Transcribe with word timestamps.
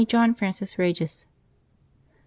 JOHN 0.03 0.33
FRANCIS 0.33 0.79
REGIS. 0.79 1.25
[t. 1.25 1.27